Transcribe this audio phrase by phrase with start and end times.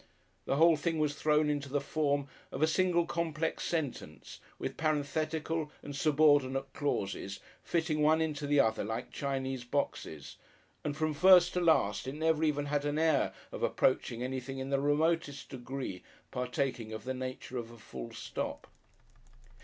[0.45, 5.71] The whole thing was thrown into the form of a single complex sentence, with parenthetical
[5.83, 10.37] and subordinate clauses fitting one into the other like Chinese boxes,
[10.83, 14.71] and from first to last it never even had an air of approaching anything in
[14.71, 18.65] the remotest degree partaking of the nature of a full stop.